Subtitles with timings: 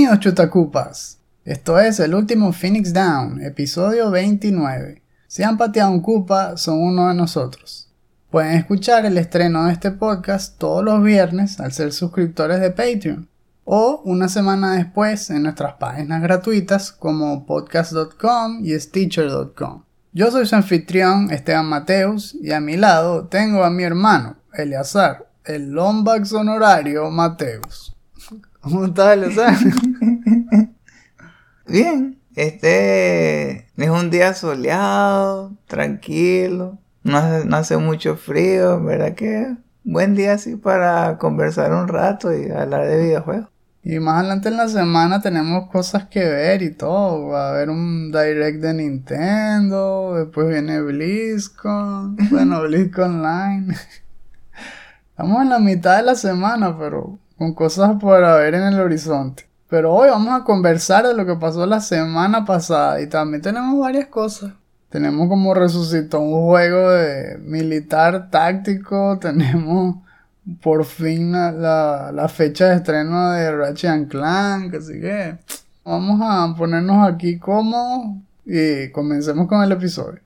[0.00, 1.18] Bienvenidos chutacupas.
[1.44, 5.02] Esto es el último Phoenix Down, episodio 29.
[5.26, 7.92] Si han pateado un cupa, son uno de nosotros.
[8.30, 13.28] Pueden escuchar el estreno de este podcast todos los viernes al ser suscriptores de Patreon
[13.64, 19.82] o una semana después en nuestras páginas gratuitas como podcast.com y stitcher.com.
[20.14, 25.28] Yo soy su anfitrión Esteban Mateus y a mi lado tengo a mi hermano Eleazar,
[25.44, 27.94] el Lombax honorario Mateus.
[28.62, 29.56] ¿Cómo estás, Eleazar?
[31.70, 39.56] Bien, este es un día soleado, tranquilo, no hace, no hace mucho frío, ¿verdad que?
[39.84, 43.50] Buen día así para conversar un rato y hablar de videojuegos.
[43.84, 47.28] Y más adelante en la semana tenemos cosas que ver y todo.
[47.28, 53.76] Va a haber un direct de Nintendo, después viene BlizzCon, bueno, BlizzCon Online.
[55.10, 59.49] Estamos en la mitad de la semana, pero con cosas para ver en el horizonte.
[59.70, 63.78] Pero hoy vamos a conversar de lo que pasó la semana pasada y también tenemos
[63.78, 64.52] varias cosas.
[64.88, 69.96] Tenemos como resucitó un juego de militar táctico, tenemos
[70.60, 75.38] por fin la, la fecha de estreno de Ratchet Clank, así que
[75.84, 80.20] vamos a ponernos aquí cómodos y comencemos con el episodio.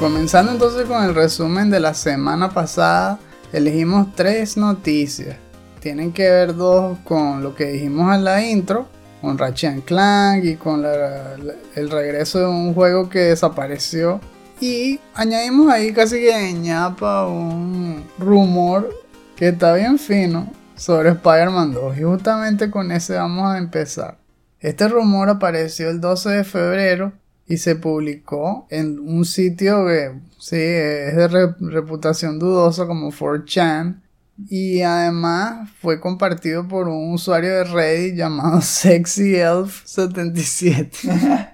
[0.00, 3.18] Comenzando entonces con el resumen de la semana pasada,
[3.52, 5.36] elegimos tres noticias.
[5.80, 8.88] Tienen que ver dos con lo que dijimos en la intro,
[9.20, 14.22] con Ratchet Clank y con el regreso de un juego que desapareció.
[14.58, 18.88] Y añadimos ahí casi que de ñapa un rumor
[19.36, 21.98] que está bien fino sobre Spider-Man 2.
[21.98, 24.16] Y justamente con ese vamos a empezar.
[24.60, 27.12] Este rumor apareció el 12 de febrero
[27.50, 34.00] y se publicó en un sitio que sí es de re- reputación dudosa como 4chan
[34.48, 41.50] y además fue compartido por un usuario de Reddit llamado SexyElf77.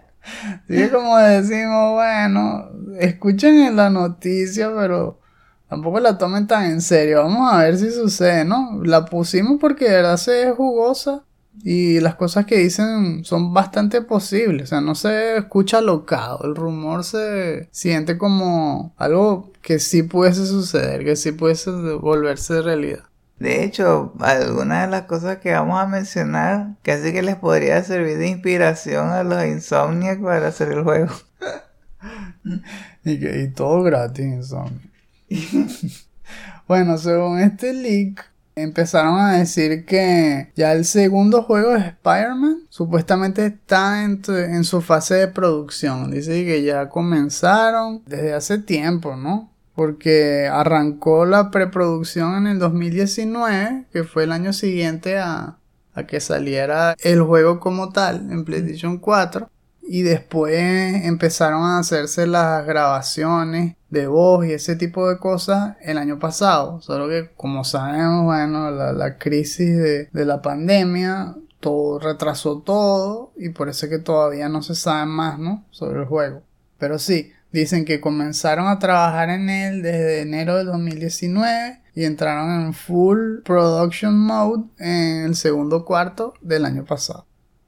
[0.64, 2.68] Así que como decimos, bueno,
[2.98, 5.20] escuchen la noticia, pero
[5.68, 7.22] tampoco la tomen tan en serio.
[7.22, 8.80] Vamos a ver si sucede, ¿no?
[8.84, 11.22] La pusimos porque de verdad se es jugosa
[11.62, 14.64] y las cosas que dicen son bastante posibles.
[14.64, 16.40] O sea, no se escucha locado.
[16.44, 23.04] El rumor se siente como algo que sí pudiese suceder, que sí pudiese volverse realidad.
[23.38, 28.16] De hecho, algunas de las cosas que vamos a mencionar casi que les podría servir
[28.16, 31.12] de inspiración a los Insomniac para hacer el juego.
[33.04, 34.90] Y, que, y todo gratis, Insomnia.
[36.68, 38.24] bueno, según este leak,
[38.56, 44.80] empezaron a decir que ya el segundo juego de Spider-Man supuestamente está en, en su
[44.80, 46.10] fase de producción.
[46.10, 49.52] Dice que ya comenzaron desde hace tiempo, ¿no?
[49.74, 55.58] Porque arrancó la preproducción en el 2019, que fue el año siguiente a,
[55.92, 59.50] a que saliera el juego como tal en PlayStation 4.
[59.88, 65.98] Y después empezaron a hacerse las grabaciones de voz y ese tipo de cosas el
[65.98, 66.80] año pasado.
[66.80, 73.32] Solo que como sabemos, bueno, la, la crisis de, de la pandemia todo retrasó todo
[73.36, 75.64] y por eso es que todavía no se sabe más, ¿no?
[75.70, 76.42] Sobre el juego.
[76.78, 82.66] Pero sí, dicen que comenzaron a trabajar en él desde enero del 2019 y entraron
[82.66, 87.26] en full production mode en el segundo cuarto del año pasado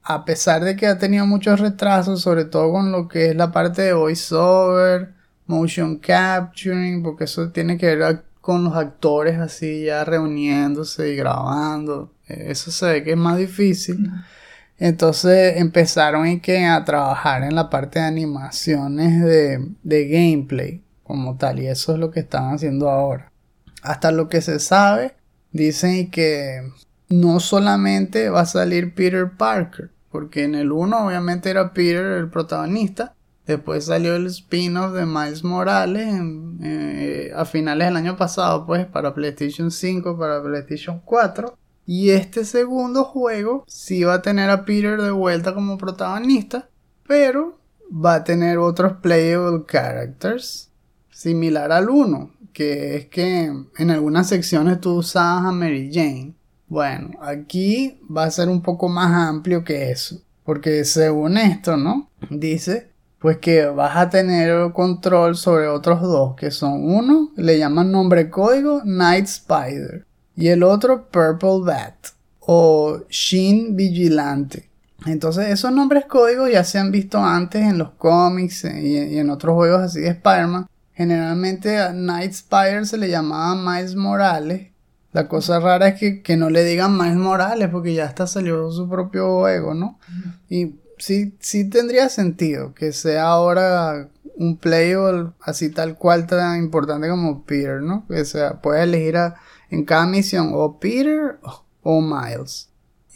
[0.08, 3.52] a pesar de que ha tenido muchos retrasos, sobre todo con lo que es la
[3.52, 5.12] parte de voiceover,
[5.48, 12.12] motion capturing, porque eso tiene que ver con los actores así ya reuniéndose y grabando.
[12.28, 14.10] Eh, Eso se ve que es más difícil.
[14.78, 21.36] Entonces empezaron y que a trabajar en la parte de animaciones de, de gameplay como
[21.36, 23.32] tal, y eso es lo que están haciendo ahora.
[23.82, 25.16] Hasta lo que se sabe,
[25.52, 26.70] dicen que
[27.08, 32.28] no solamente va a salir Peter Parker, porque en el 1 obviamente era Peter el
[32.28, 33.14] protagonista,
[33.54, 36.14] después salió el spin-off de Miles Morales
[36.62, 41.56] eh, a finales del año pasado, pues para PlayStation 5, para PlayStation 4.
[41.86, 46.68] Y este segundo juego sí va a tener a Peter de vuelta como protagonista,
[47.06, 47.58] pero
[47.90, 50.70] va a tener otros playable characters
[51.10, 56.34] similar al 1, que es que en algunas secciones tú usabas a Mary Jane.
[56.66, 62.10] Bueno, aquí va a ser un poco más amplio que eso, porque según esto, ¿no?
[62.28, 67.90] Dice pues que vas a tener control sobre otros dos, que son uno, le llaman
[67.90, 70.06] nombre código Night Spider,
[70.36, 71.94] y el otro Purple Bat
[72.40, 74.68] o Shin Vigilante.
[75.06, 79.54] Entonces esos nombres códigos ya se han visto antes en los cómics y, en otros
[79.54, 80.66] juegos así de Spider-Man.
[80.94, 84.68] Generalmente a Night Spider se le llamaba Miles Morales.
[85.12, 88.70] La cosa rara es que, que no le digan Miles Morales porque ya hasta salió
[88.70, 89.98] su propio juego, ¿no?
[90.48, 97.08] Y sí, sí tendría sentido que sea ahora un playable así tal cual tan importante
[97.08, 98.06] como Peter, ¿no?
[98.08, 99.16] Que sea, puedes elegir
[99.70, 101.38] en cada misión o Peter
[101.82, 102.68] o Miles.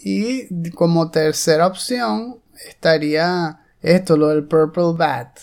[0.04, 5.40] Y como tercera opción estaría esto, lo del Purple Bat.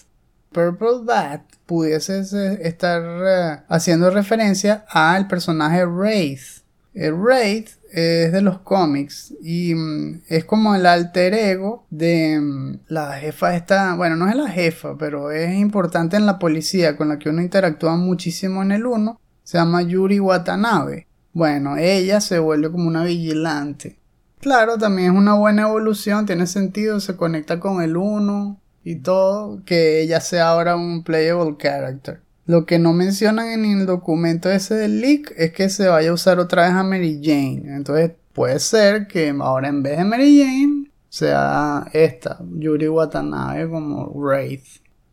[0.52, 2.20] Purple Bat pudiese
[2.68, 6.64] estar eh, haciendo referencia al personaje Wraith.
[6.94, 12.80] El Wraith es de los cómics y mm, es como el alter ego de mm,
[12.88, 17.10] la jefa esta, bueno, no es la jefa, pero es importante en la policía con
[17.10, 21.08] la que uno interactúa muchísimo en el 1, se llama Yuri Watanabe.
[21.34, 24.00] Bueno, ella se vuelve como una vigilante.
[24.40, 29.64] Claro, también es una buena evolución, tiene sentido, se conecta con el 1 y todo,
[29.66, 32.22] que ella sea ahora un playable character.
[32.50, 36.14] Lo que no mencionan en el documento ese del leak es que se vaya a
[36.14, 37.62] usar otra vez a Mary Jane.
[37.76, 44.08] Entonces puede ser que ahora en vez de Mary Jane sea esta, Yuri Watanabe como
[44.16, 44.66] Wraith.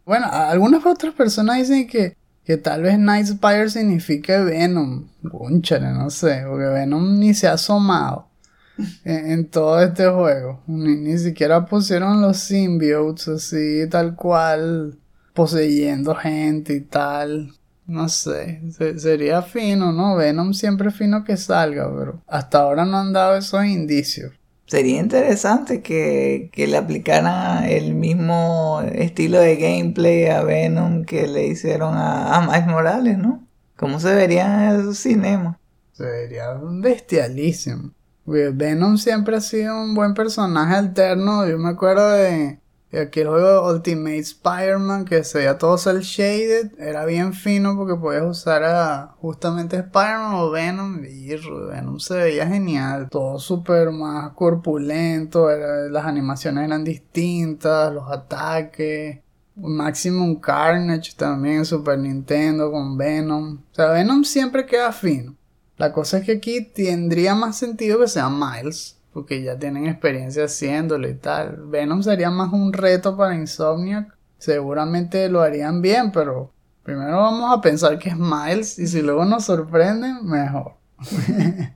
[0.06, 5.06] Bueno, algunas otras personas dicen que, que tal vez Night Spire signifique Venom.
[5.21, 8.31] Búnchale, no sé, porque Venom ni se ha asomado
[9.05, 10.62] en, todo este juego.
[10.67, 14.97] Ni, ni siquiera pusieron los symbiotes así, tal cual
[15.37, 17.53] poseyendo gente y tal.
[17.87, 18.62] No sé,
[18.97, 20.17] sería fino, ¿no?
[20.17, 24.33] Venom siempre es fino que salga, pero hasta ahora no han dado esos indicios.
[24.67, 31.94] Sería interesante que, le aplicaran el mismo estilo de gameplay a Venom que le hicieron
[31.94, 33.47] a, a Miles Morales, ¿no?
[33.77, 35.61] ¿Cómo se vería en el cinema?
[35.93, 37.93] Sería bestialísimo.
[38.27, 41.47] Venom siempre ha sido un buen personaje alterno.
[41.47, 42.59] Yo me acuerdo de
[42.93, 47.94] aquí el juego Ultimate Spider-Man que se veía todo cel shaded, era bien fino porque
[47.94, 55.49] podías usar justamente Spider-Man o Venom y Venom se veía genial, todo súper más corpulento,
[55.91, 59.19] las animaciones eran distintas, los ataques.
[59.59, 63.62] Maximum Carnage también Super Nintendo con Venom.
[63.73, 65.35] O sea, Venom siempre queda fino.
[65.79, 70.45] La cosa es que aquí tendría más sentido que sea Miles porque ya tienen experiencia
[70.45, 71.69] haciéndolo y tal.
[71.69, 74.15] Venom sería más un reto para Insomniac.
[74.37, 76.53] Seguramente lo harían bien, pero
[76.83, 80.75] primero vamos a pensar que es Miles y si luego nos sorprenden, mejor.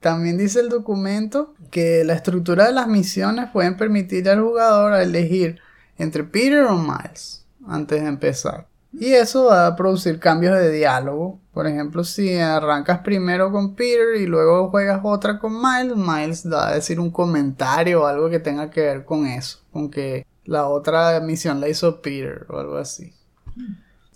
[0.00, 5.60] También dice el documento que la estructura de las misiones pueden permitir al jugador elegir
[5.98, 8.67] entre Peter o Miles antes de empezar.
[8.92, 11.40] Y eso va a producir cambios de diálogo.
[11.52, 16.68] Por ejemplo, si arrancas primero con Peter y luego juegas otra con Miles, Miles va
[16.68, 19.58] a decir un comentario o algo que tenga que ver con eso.
[19.72, 23.12] Con que la otra misión la hizo Peter o algo así.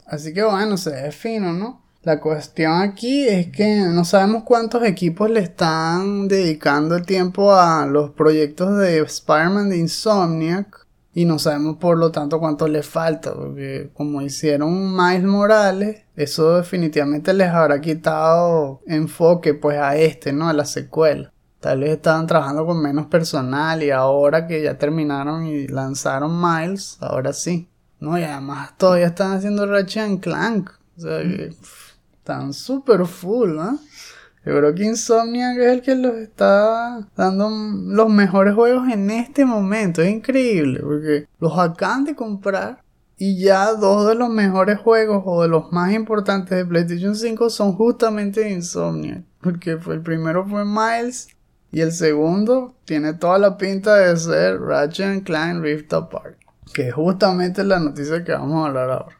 [0.07, 1.83] Así que bueno, se ve fino, ¿no?
[2.03, 7.87] La cuestión aquí es que no sabemos cuántos equipos le están dedicando el tiempo a
[7.87, 10.82] los proyectos de Spider-Man de Insomniac
[11.15, 16.57] y no sabemos por lo tanto cuánto les falta, porque como hicieron Miles Morales, eso
[16.57, 20.49] definitivamente les habrá quitado enfoque pues a este, ¿no?
[20.49, 21.33] A la secuela.
[21.61, 26.97] Tal vez estaban trabajando con menos personal y ahora que ya terminaron y lanzaron Miles,
[27.01, 27.69] ahora sí.
[28.01, 30.71] No, y además todavía están haciendo Ratchet Clank.
[30.97, 31.55] O sea, que,
[32.15, 33.79] están súper full, ¿no?
[34.45, 39.45] Yo creo que Insomniac es el que los está dando los mejores juegos en este
[39.45, 40.03] momento.
[40.03, 42.83] Es increíble porque los acaban de comprar
[43.17, 47.51] y ya dos de los mejores juegos o de los más importantes de PlayStation 5
[47.51, 49.23] son justamente Insomniac.
[49.41, 51.29] Porque el primero fue Miles
[51.71, 56.37] y el segundo tiene toda la pinta de ser Ratchet Clank Rift Apart.
[56.75, 59.19] Que es justamente la noticia que vamos a hablar ahora.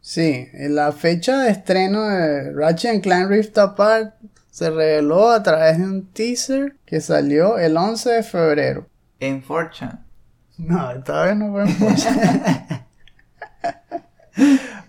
[0.00, 4.14] Sí, la fecha de estreno de Ratchet Clank Rift Apart
[4.54, 8.86] se reveló a través de un teaser que salió el 11 de febrero.
[9.18, 9.98] En Fortune.
[10.58, 12.86] No, esta vez no fue en Fortune.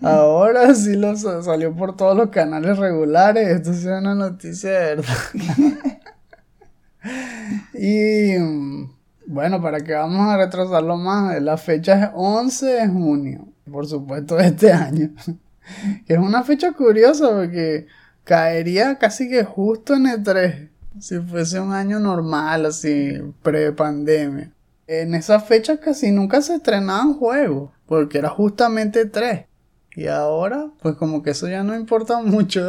[0.00, 3.48] Ahora sí lo salió por todos los canales regulares.
[3.48, 5.16] Esto es una noticia de verdad.
[7.74, 8.88] y mm,
[9.26, 14.36] bueno, para que vamos a retrasarlo más, la fecha es 11 de junio, por supuesto,
[14.36, 15.10] de este año.
[16.06, 17.88] que es una fecha curiosa porque
[18.26, 20.68] caería casi que justo en el 3,
[21.00, 24.52] si fuese un año normal, así, pre-pandemia.
[24.88, 27.70] En esa fecha casi nunca se estrenaban juegos.
[27.86, 29.46] porque era justamente 3.
[29.94, 32.62] Y ahora, pues como que eso ya no importa mucho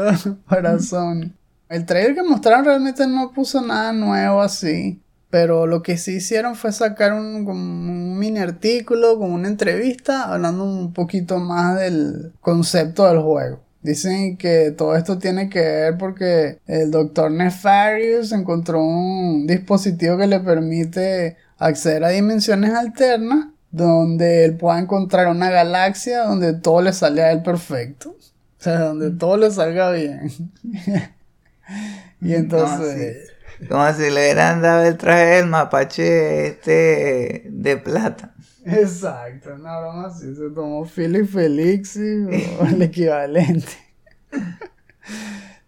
[0.47, 1.33] para Sony.
[1.69, 5.01] El trailer que mostraron realmente no puso nada nuevo así.
[5.29, 10.63] Pero lo que sí hicieron fue sacar un, un mini artículo con una entrevista hablando
[10.63, 13.66] un poquito más del concepto del juego.
[13.87, 20.27] Dicen que todo esto tiene que ver porque el doctor Nefarious encontró un dispositivo que
[20.27, 26.91] le permite acceder a dimensiones alternas donde él pueda encontrar una galaxia donde todo le
[26.91, 28.09] sale a él perfecto.
[28.09, 30.31] O sea, donde todo le salga bien.
[32.19, 33.31] y entonces...
[33.69, 38.33] Como si, le hubieran dado el traje del mapache este de plata.
[38.67, 40.35] Exacto, una broma así.
[40.35, 43.71] Se tomó Philip Felix o el equivalente.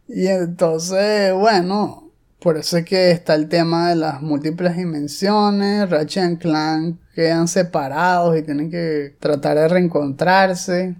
[0.07, 5.89] y entonces, bueno, por eso es que está el tema de las múltiples dimensiones.
[5.89, 10.95] Ratchet y Clank quedan separados y tienen que tratar de reencontrarse.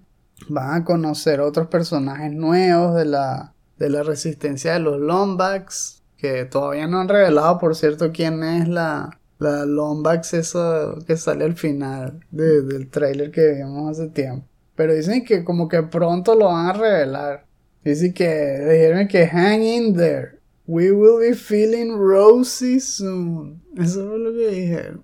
[0.48, 6.02] Van a conocer otros personajes nuevos de la, de la resistencia de los Lombax.
[6.18, 11.46] Que todavía no han revelado, por cierto, quién es la, la Lombax, esa que sale
[11.46, 14.46] al final del trailer que vimos hace tiempo.
[14.76, 17.46] Pero dicen que como que pronto lo van a revelar.
[17.84, 20.40] Dicen que dijeron que hang in there.
[20.68, 23.62] We will be feeling rosy soon.
[23.76, 25.04] Eso fue lo que dijeron.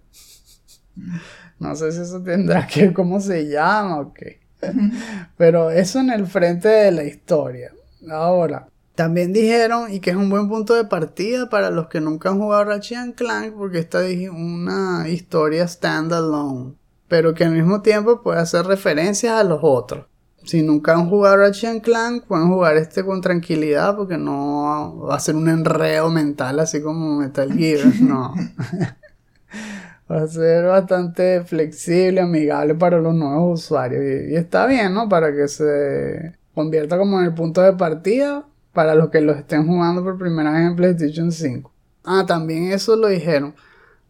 [1.60, 4.42] No sé si eso tendrá que ver cómo se llama o qué.
[5.38, 7.74] Pero eso en el frente de la historia.
[8.10, 12.30] Ahora, también dijeron, y que es un buen punto de partida para los que nunca
[12.30, 16.74] han jugado Ratchet Clank, porque esta es una historia standalone,
[17.08, 20.06] pero que al mismo tiempo puede hacer referencias a los otros
[20.46, 25.20] si nunca han jugado Ratchet Clank, pueden jugar este con tranquilidad porque no va a
[25.20, 28.34] ser un enredo mental así como Metal Gear, no.
[30.12, 35.10] va a ser bastante flexible, amigable para los nuevos usuarios y, está bien, ¿no?
[35.10, 38.46] Para que se convierta como en el punto de partida
[38.76, 41.72] para los que lo estén jugando por primera vez en PlayStation 5.
[42.04, 43.56] Ah, también eso lo dijeron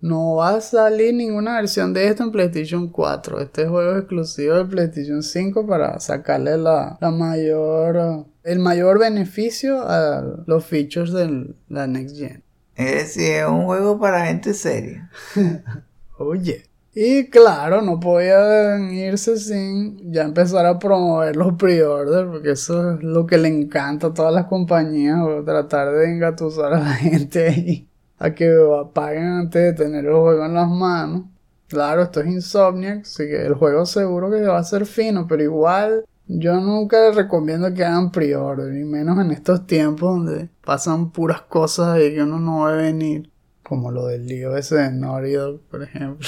[0.05, 3.41] no va a salir ninguna versión de esto en PlayStation 4.
[3.41, 10.43] Este juego es exclusivo de PlayStation 5 para sacarle la, mayor, el mayor beneficio a
[10.45, 12.43] los features de la Next Gen.
[12.75, 15.09] Es decir, es un juego para gente seria.
[16.19, 16.65] Oye.
[16.97, 23.03] Y claro, no podían irse sin ya empezar a promover los pre-orders, porque eso es
[23.03, 27.89] lo que le encanta a todas las compañías, tratar de engatusar a la gente ahí
[28.17, 28.49] a que
[28.93, 31.23] paguen antes de tener el juego en las manos.
[31.67, 35.43] Claro, esto es Insomniac, así que el juego seguro que va a ser fino, pero
[35.43, 41.11] igual yo nunca les recomiendo que hagan pre-order, ni menos en estos tiempos donde pasan
[41.11, 43.31] puras cosas y que uno no ve venir,
[43.67, 46.27] como lo del lío ese de Naughty por ejemplo.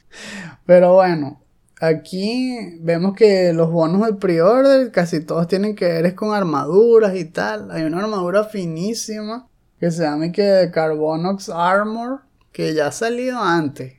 [0.66, 1.40] pero bueno,
[1.80, 7.26] aquí vemos que los bonos del pre-order casi todos tienen que ver con armaduras y
[7.26, 7.70] tal.
[7.70, 9.46] Hay una armadura finísima
[9.78, 13.94] que se llama que Carbonox Armor, que ya ha salido antes,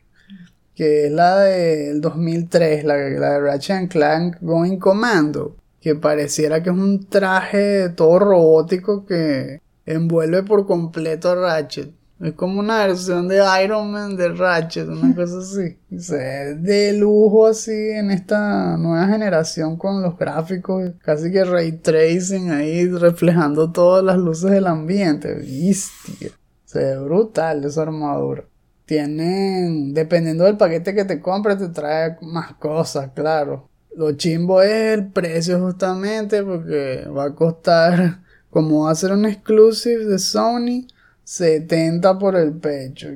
[0.76, 6.72] que es la del 2003, la, la de Ratchet Clank Going Commando, que pareciera que
[6.72, 11.94] es un traje todo robótico que envuelve por completo a Ratchet.
[12.20, 15.78] Es como una versión de Iron Man de Ratchet, una cosa así.
[15.98, 21.74] Se ve de lujo así en esta nueva generación con los gráficos, casi que ray
[21.74, 25.34] tracing ahí reflejando todas las luces del ambiente.
[25.34, 26.32] Bestia.
[26.64, 28.46] Se ve brutal esa armadura.
[28.86, 33.68] Tienen, dependiendo del paquete que te compres, te trae más cosas, claro.
[33.94, 39.26] Lo chimbo es el precio justamente porque va a costar, como va a ser un
[39.26, 40.88] exclusive de Sony,
[41.26, 43.10] 70 por el pecho.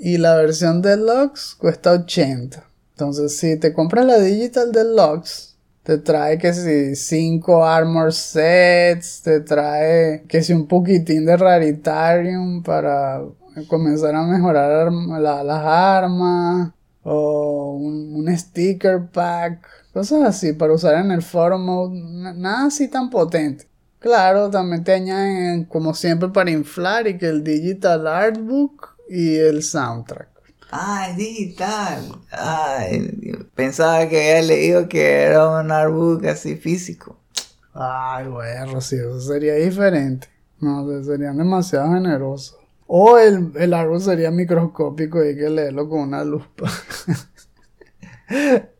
[0.00, 2.62] Y la versión deluxe cuesta 80.
[2.90, 9.40] Entonces, si te compras la digital deluxe, te trae que si 5 armor sets, te
[9.40, 13.22] trae que si un poquitín de raritarium para
[13.68, 16.72] comenzar a mejorar las armas,
[17.04, 22.00] o un, un, sticker pack, cosas así para usar en el forum mode,
[22.36, 23.67] nada así tan potente.
[24.00, 29.62] Claro, también te añaden, como siempre, para inflar y que el digital artbook y el
[29.62, 30.28] soundtrack.
[30.70, 32.12] Ah, es digital.
[32.30, 33.10] Ay,
[33.54, 37.16] pensaba que había leído que era un artbook así físico.
[37.72, 40.28] Ay, bueno, sí, eso sería diferente.
[40.60, 42.56] No, serían demasiado generosos.
[42.86, 46.70] O el, el artbook sería microscópico y hay que leerlo con una lupa.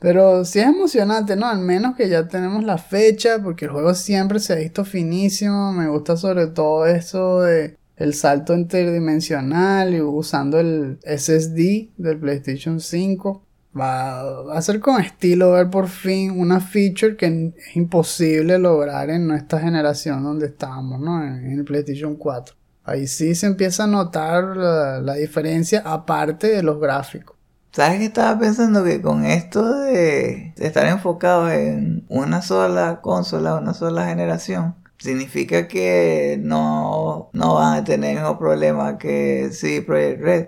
[0.00, 1.46] Pero sí es emocionante, ¿no?
[1.46, 5.72] Al menos que ya tenemos la fecha, porque el juego siempre se ha visto finísimo.
[5.72, 12.80] Me gusta sobre todo eso de el salto interdimensional y usando el SSD del PlayStation
[12.80, 13.44] 5.
[13.78, 19.28] Va a ser con estilo ver por fin una feature que es imposible lograr en
[19.28, 21.22] nuestra generación donde estábamos, ¿no?
[21.22, 22.56] En, el PlayStation 4.
[22.84, 27.36] Ahí sí se empieza a notar la, diferencia aparte de los gráficos.
[27.72, 28.84] ¿Sabes qué estaba pensando?
[28.84, 36.38] Que con esto de estar enfocados en una sola consola, una sola generación, significa que
[36.42, 40.46] no, no van a tener el mismo problema que sí Project Red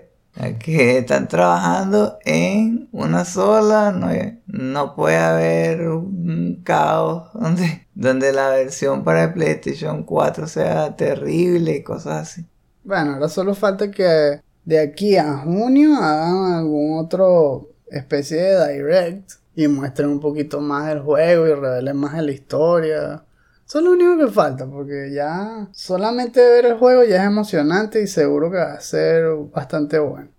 [0.59, 4.09] que están trabajando en una sola, no,
[4.47, 11.77] no puede haber un caos donde, donde la versión para el PlayStation 4 sea terrible
[11.77, 12.45] y cosas así.
[12.83, 19.31] Bueno, ahora solo falta que de aquí a junio hagan algún otro especie de direct
[19.55, 23.25] y muestren un poquito más del juego y revelen más de la historia.
[23.65, 28.01] Eso es lo único que falta, porque ya solamente ver el juego ya es emocionante
[28.01, 30.29] y seguro que va a ser bastante bueno.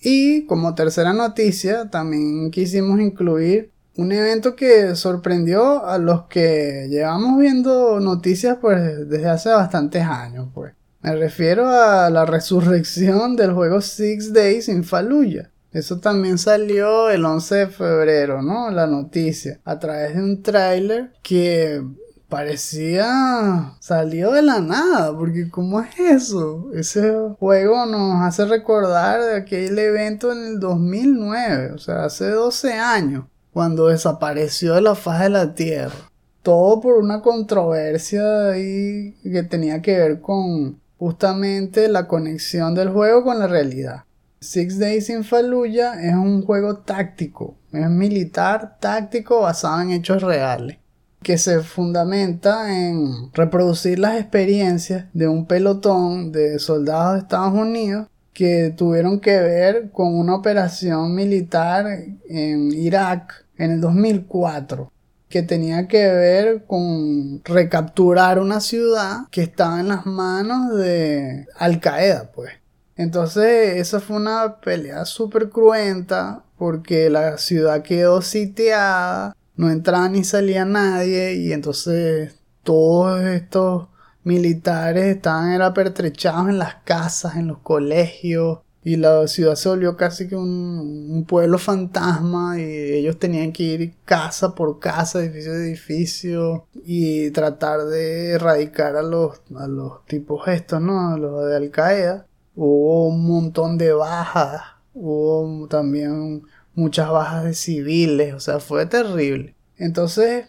[0.00, 7.38] Y como tercera noticia, también quisimos incluir un evento que sorprendió a los que llevamos
[7.38, 10.72] viendo noticias pues desde hace bastantes años, pues.
[11.02, 15.50] Me refiero a la resurrección del juego Six Days in Fallujah.
[15.72, 18.70] Eso también salió el 11 de febrero, ¿no?
[18.70, 19.60] La noticia.
[19.64, 21.82] A través de un tráiler que
[22.28, 26.70] parecía salió de la nada, porque ¿cómo es eso?
[26.74, 32.74] Ese juego nos hace recordar de aquel evento en el 2009, o sea, hace 12
[32.74, 36.10] años, cuando desapareció de la faz de la Tierra.
[36.42, 43.24] Todo por una controversia ahí que tenía que ver con justamente la conexión del juego
[43.24, 44.04] con la realidad.
[44.40, 50.76] Six Days in Fallujah es un juego táctico, es militar táctico basado en hechos reales
[51.22, 58.06] que se fundamenta en reproducir las experiencias de un pelotón de soldados de Estados Unidos
[58.34, 61.86] que tuvieron que ver con una operación militar
[62.28, 64.92] en Irak en el 2004
[65.30, 71.80] que tenía que ver con recapturar una ciudad que estaba en las manos de Al
[71.80, 72.50] Qaeda pues.
[72.96, 80.24] Entonces esa fue una pelea súper cruenta porque la ciudad quedó sitiada no entraba ni
[80.24, 83.88] salía nadie y entonces todos estos
[84.24, 89.96] militares estaban era pertrechados en las casas, en los colegios y la ciudad se volvió
[89.96, 95.56] casi que un, pueblo fantasma y ellos tenían que ir casa por casa, edificio a
[95.56, 101.12] edificio y tratar de erradicar a los, a los tipos estos, ¿no?
[101.12, 102.26] A los de Al Qaeda.
[102.56, 104.62] Hubo un montón de bajas,
[104.94, 106.42] hubo también
[106.74, 109.54] muchas bajas de civiles, o sea, fue terrible.
[109.76, 110.46] Entonces,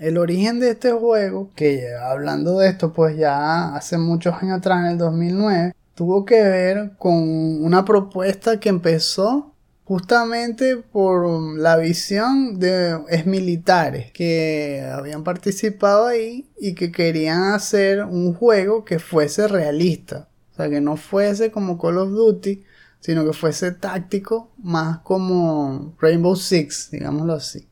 [0.00, 4.80] el origen de este juego, que hablando de esto, pues ya hace muchos años atrás,
[4.80, 9.52] en el 2009, tuvo que ver con una propuesta que empezó
[9.84, 18.04] justamente por la visión de ex militares que habían participado ahí y que querían hacer
[18.04, 20.28] un juego que fuese realista.
[20.52, 22.64] O sea, que no fuese como Call of Duty,
[23.00, 27.68] sino que fuese táctico, más como Rainbow Six, digámoslo así.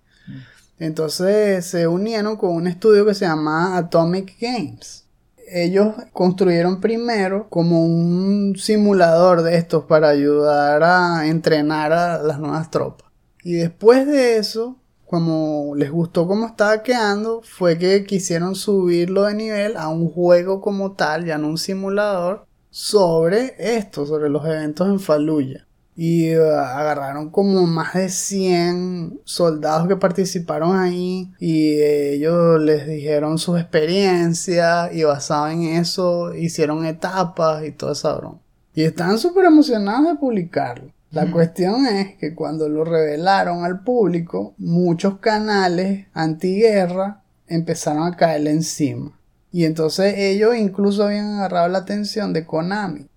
[0.78, 5.04] Entonces se unieron con un estudio que se llama Atomic Games.
[5.52, 12.70] Ellos construyeron primero como un simulador de estos para ayudar a entrenar a las nuevas
[12.70, 13.10] tropas.
[13.42, 19.34] Y después de eso, como les gustó cómo estaba quedando, fue que quisieron subirlo de
[19.34, 24.88] nivel a un juego como tal, ya no un simulador, sobre esto, sobre los eventos
[24.88, 25.66] en Fallujah.
[26.02, 33.36] Y uh, agarraron como más de 100 soldados que participaron ahí y ellos les dijeron
[33.36, 38.40] sus experiencias y basado en eso hicieron etapas y todo eso.
[38.72, 40.90] Y están súper emocionados de publicarlo.
[41.10, 48.52] La cuestión es que cuando lo revelaron al público, muchos canales antiguerra empezaron a caerle
[48.52, 49.20] encima.
[49.52, 53.09] Y entonces ellos incluso habían agarrado la atención de Konami.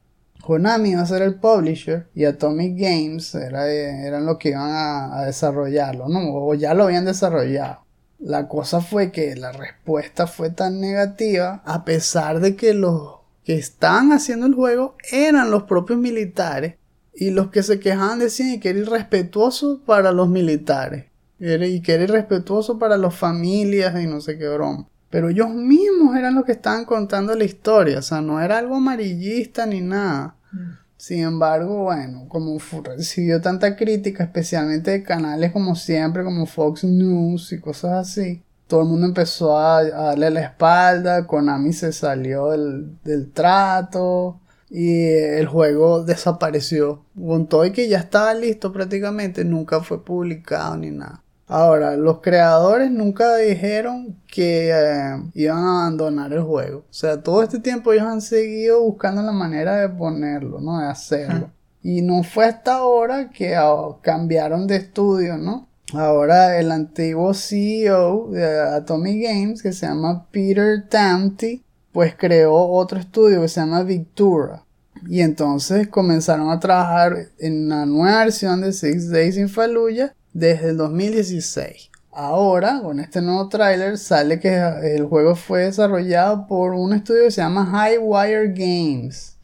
[0.44, 5.24] Konami iba a ser el publisher y Atomic Games era, eran los que iban a,
[5.26, 6.20] desarrollarlo, ¿no?
[6.34, 7.86] O ya lo habían desarrollado.
[8.20, 13.56] La cosa fue que la respuesta fue tan negativa a pesar de que los que
[13.56, 16.76] estaban haciendo el juego eran los propios militares
[17.16, 21.06] y los que se quejaban decían que era irrespetuoso para los militares
[21.40, 24.90] y que era irrespetuoso para las familias y no sé qué broma.
[25.14, 28.78] Pero ellos mismos eran los que estaban contando la historia, o sea, no era algo
[28.78, 30.38] amarillista ni nada.
[30.52, 30.72] Mm.
[30.98, 37.54] Sin embargo, bueno, como recibió tanta crítica, especialmente de canales como siempre, como Fox News
[37.54, 42.98] y cosas así, todo el mundo empezó a, darle la espalda, Konami se salió del,
[43.04, 44.40] del trato,
[44.72, 47.06] y el juego desapareció.
[47.16, 51.23] Con todo y que ya estaba listo prácticamente, nunca fue publicado ni nada.
[51.48, 56.80] Ahora, los creadores nunca dijeron que eh, iban a abandonar el juego.
[56.80, 60.80] O sea, todo este tiempo ellos han seguido buscando la manera de ponerlo, ¿no?
[60.80, 61.52] De hacerlo.
[61.82, 65.68] Y no fue hasta ahora que ah, cambiaron de estudio, ¿no?
[65.94, 73.00] Ahora el antiguo CEO de Atomic Games, que se llama Peter Tamty, pues creó otro
[73.00, 74.64] estudio que se llama Victura.
[75.08, 80.70] Y entonces comenzaron a trabajar en una nueva versión de Six Days in Fallujah desde
[80.70, 81.90] el 2016.
[82.12, 87.32] Ahora, con este nuevo tráiler, sale que el juego fue desarrollado por un estudio que
[87.32, 89.38] se llama Highwire Games,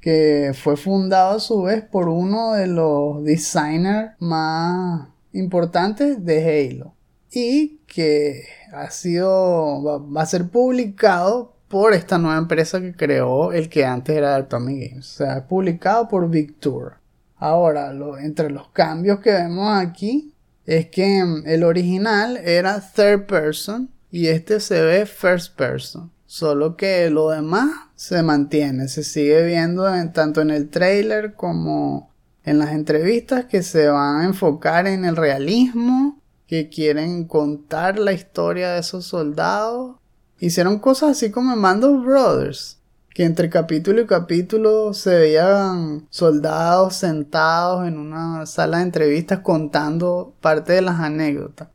[0.00, 6.94] que fue fundado a su vez por uno de los designers más importantes de Halo
[7.32, 13.68] y que ha sido va, a ser publicado por esta nueva empresa que creó el
[13.68, 16.98] que antes era Atomic Games, o sea, publicado por Victor.
[17.36, 20.31] Ahora, entre los cambios que vemos aquí
[20.66, 26.10] es que mm, el original era third person y este se ve first person.
[26.26, 32.10] Solo que lo demás se mantiene, se sigue viendo tanto en el trailer como
[32.44, 38.12] en las entrevistas que se van a enfocar en el realismo, que quieren contar la
[38.12, 39.96] historia de esos soldados.
[40.38, 42.78] Hicieron cosas así como en Mando Brothers,
[43.14, 50.34] que entre capítulo y capítulo se veían soldados sentados en una sala de entrevistas contando
[50.40, 51.68] parte de las anécdotas.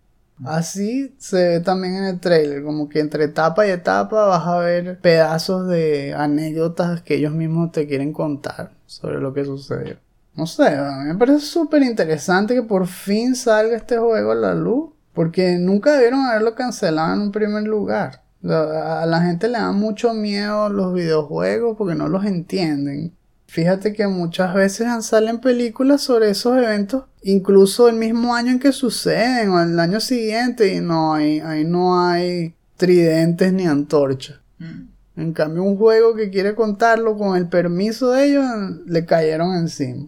[0.46, 4.60] Así se ve también en el trailer, como que entre etapa y etapa vas a
[4.60, 9.98] ver pedazos de anécdotas que ellos mismos te quieren contar sobre lo que sucedió.
[10.36, 14.36] No sé, a mí me parece súper interesante que por fin salga este juego a
[14.36, 18.27] la luz, porque nunca debieron haberlo cancelado en un primer lugar.
[18.50, 23.14] A la gente le da mucho miedo los videojuegos porque no los entienden.
[23.48, 28.74] Fíjate que muchas veces salen películas sobre esos eventos, incluso el mismo año en que
[28.74, 34.40] suceden o el año siguiente, y no hay, ahí no hay tridentes ni antorchas.
[34.60, 35.22] Mm.
[35.22, 38.46] En cambio, un juego que quiere contarlo con el permiso de ellos,
[38.86, 40.08] le cayeron encima.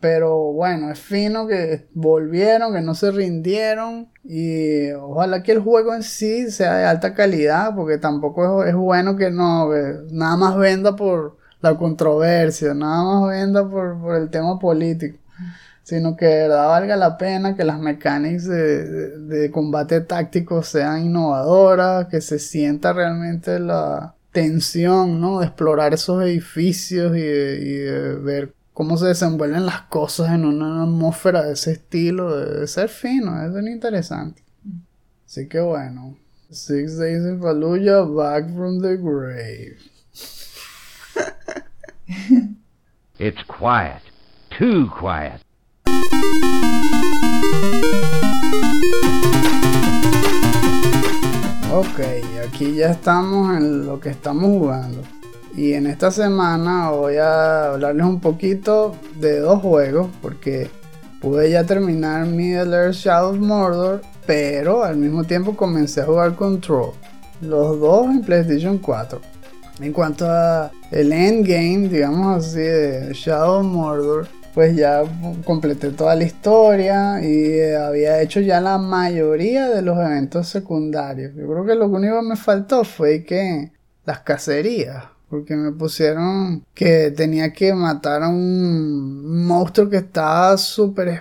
[0.00, 4.08] Pero bueno, es fino que volvieron, que no se rindieron.
[4.24, 9.16] Y ojalá que el juego en sí sea de alta calidad, porque tampoco es, bueno
[9.16, 9.68] que no,
[10.10, 15.18] nada más venda por la controversia, nada más venda por, el tema político.
[15.82, 22.06] Sino que de verdad valga la pena que las mecánicas de, combate táctico sean innovadoras,
[22.06, 25.40] que se sienta realmente la tensión, ¿no?
[25.40, 31.42] De explorar esos edificios y de ver cómo se desenvuelven las cosas en una atmósfera
[31.42, 34.42] de ese estilo, de, ser fino, es bien interesante.
[35.26, 36.16] Así que bueno,
[36.48, 39.76] Six Days in Fallujah, Back from the Grave.
[43.18, 44.00] It's quiet,
[44.48, 45.42] too quiet.
[51.70, 52.00] Ok,
[52.48, 55.19] aquí ya estamos en lo que estamos jugando.
[55.60, 60.70] Y en esta semana voy a hablarles un poquito de dos juegos porque
[61.20, 66.34] pude ya terminar Middle Earth Shadow of Mordor, pero al mismo tiempo comencé a jugar
[66.34, 66.92] Control.
[67.42, 69.20] Los dos en PlayStation 4.
[69.80, 75.02] En cuanto a el endgame, digamos así, de Shadow of Mordor, pues ya
[75.44, 81.34] completé toda la historia y había hecho ya la mayoría de los eventos secundarios.
[81.34, 83.72] Yo creo que lo único que me faltó fue que
[84.06, 90.56] las cacerías porque me pusieron que tenía que matar a un monstruo que estaba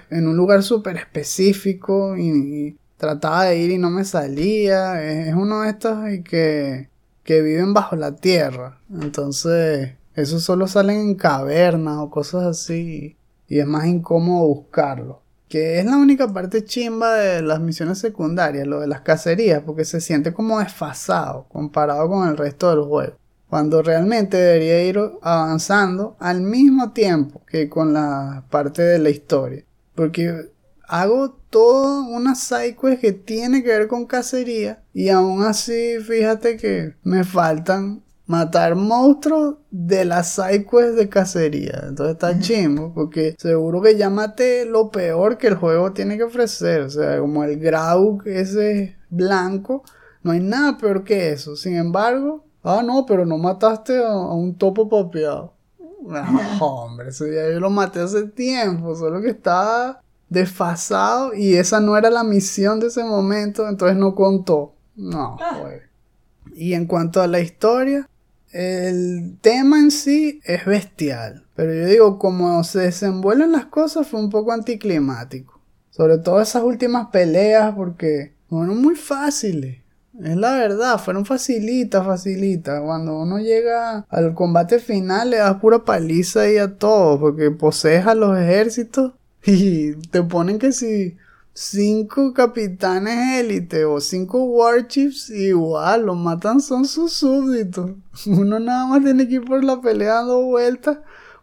[0.10, 5.02] en un lugar súper específico y, trataba de ir y no me salía.
[5.02, 6.90] Es uno de estos que,
[7.24, 8.80] que viven bajo la tierra.
[8.92, 13.16] Entonces, esos solo salen en cavernas o cosas así.
[13.48, 15.22] Y es más incómodo buscarlo.
[15.48, 19.86] Que es la única parte chimba de las misiones secundarias, lo de las cacerías, porque
[19.86, 23.16] se siente como desfasado comparado con el resto del juego
[23.50, 29.66] cuando realmente debería ir avanzando al mismo tiempo que con la parte de la historia.
[29.96, 30.52] Porque
[30.88, 36.96] hago toda una sidequest que tiene que ver con cacería y aún así fíjate que
[37.04, 41.86] me faltan matar monstruos de la sidequest de cacería.
[41.88, 46.24] Entonces está chimbo porque seguro que ya maté lo peor que el juego tiene que
[46.24, 46.82] ofrecer.
[46.82, 49.84] O sea, como el Graug ese blanco.
[50.22, 51.56] No hay nada peor que eso.
[51.56, 55.54] Sin embargo, Ah, no, pero no mataste a, un topo papeado.
[56.02, 61.80] No, hombre, eso ya yo lo maté hace tiempo, solo que estaba desfasado y esa
[61.80, 64.74] no era la misión de ese momento, entonces no contó.
[64.96, 65.64] No, ah.
[66.56, 68.10] Y en cuanto a la historia,
[68.52, 71.46] el tema en sí es bestial.
[71.56, 75.60] Pero yo digo, como se desenvuelven las cosas fue un poco anticlimático.
[75.92, 79.79] Sobre todo esas últimas peleas porque fueron muy fáciles.
[80.24, 82.82] Es la verdad, fueron facilitas, facilitas.
[82.82, 88.06] Cuando uno llega al combate final le das pura paliza ahí a todos porque posees
[88.06, 89.14] a los ejércitos
[89.46, 91.18] y te ponen que si
[91.54, 97.92] cinco capitanes élite o cinco warships, igual, los matan son sus súbditos.
[98.26, 101.00] Uno nada más tiene que ir por la pelea dando vueltas,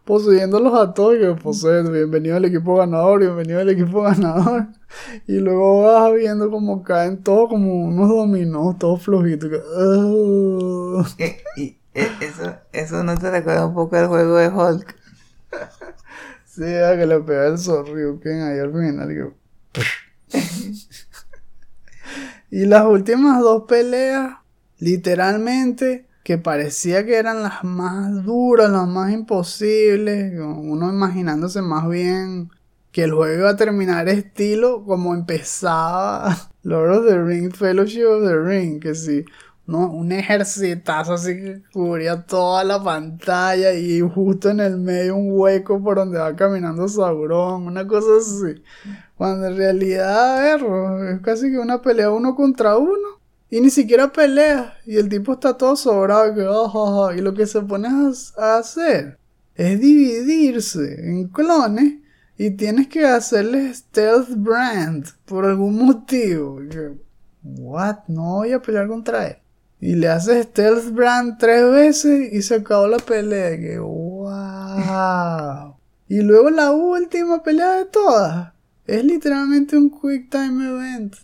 [0.07, 1.17] poseyéndolos a todos.
[1.17, 4.67] Que posee, bienvenido al equipo ganador, bienvenido al equipo ganador.
[5.27, 9.51] Y luego vas viendo como caen todos como unos dominós, todos flojitos.
[11.19, 14.95] Eh, y, eh, eso, eso no te recuerda un poco al juego de Hulk.
[16.45, 19.07] sí, a que le pega el Sorryuken ahí al final.
[19.09, 20.39] Que...
[22.51, 24.37] y las últimas dos peleas,
[24.79, 32.49] literalmente, que parecía que eran las más duras, las más imposibles, uno imaginándose más bien
[32.91, 38.27] que el juego iba a terminar estilo como empezaba Lord of the Ring, Fellowship of
[38.27, 39.23] the Ring, que sí,
[39.67, 39.89] ¿no?
[39.89, 45.81] Un ejercitazo así que cubría toda la pantalla y justo en el medio un hueco
[45.81, 48.61] por donde va caminando Sauron, una cosa así.
[49.15, 50.55] Cuando en realidad,
[51.09, 53.16] es casi que una pelea uno contra uno.
[53.49, 54.77] Y ni siquiera pelea.
[54.85, 56.33] Y el tipo está todo sobrado.
[56.33, 56.41] Que,
[57.17, 59.17] y lo que se pone a, hacer
[59.55, 62.01] es dividirse en clones.
[62.37, 66.59] Y tienes que hacerle stealth brand por algún motivo.
[67.43, 67.99] what?
[68.07, 69.37] No voy a pelear contra él.
[69.79, 73.57] Y le haces stealth brand tres veces y se acabó la pelea.
[73.57, 74.27] Que, wow.
[76.07, 78.53] y luego la última pelea de todas
[78.85, 81.15] es literalmente un quick time event.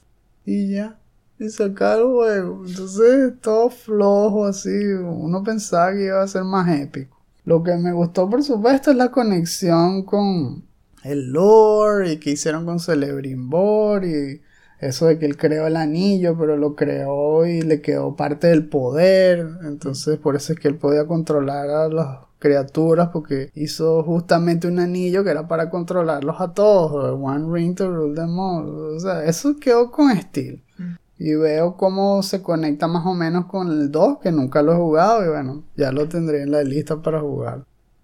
[0.46, 1.00] Y ya.
[1.44, 2.64] Y sacar el juego.
[2.66, 4.70] Entonces, todo flojo así.
[4.70, 7.20] Uno pensaba que iba a ser más épico.
[7.44, 10.64] Lo que me gustó, por supuesto, es la conexión con
[11.04, 14.42] el lore y que hicieron con Celebrimbor y
[14.80, 18.70] eso de que él creó el anillo, pero lo creó y le quedó parte del
[18.70, 19.46] poder.
[19.66, 22.08] Entonces, por eso es que él podía controlar a los
[22.40, 27.20] criaturas porque hizo justamente un anillo que era para controlarlos a todos.
[27.22, 28.96] One ring to rule them all.
[28.96, 30.60] O sea, eso quedó con estilo.
[31.26, 34.76] Y veo cómo se conecta más o menos con el 2, que nunca lo he
[34.76, 37.64] jugado y bueno, ya lo tendré en la lista para jugar.